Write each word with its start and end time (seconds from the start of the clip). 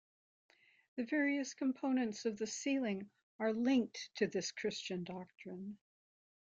The 0.95 1.03
various 1.03 1.53
components 1.53 2.25
of 2.25 2.35
the 2.39 2.47
ceiling 2.47 3.11
are 3.39 3.53
linked 3.53 4.09
to 4.15 4.25
this 4.25 4.51
Christian 4.51 5.03
doctrine. 5.03 5.77